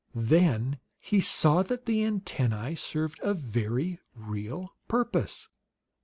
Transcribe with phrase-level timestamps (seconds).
[0.15, 5.47] Then he saw that the antennae served a very real purpose.